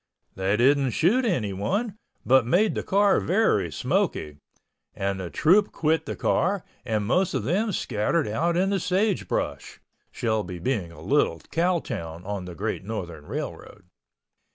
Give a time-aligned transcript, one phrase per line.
[0.33, 1.95] They didn't shoot anyone
[2.25, 4.37] but made the car very smoky,
[4.95, 9.79] and the troupe quit the car and most of them scattered out in the sagebrush,
[10.11, 13.83] Shelby being a little cow town on the Great Northern Railroad.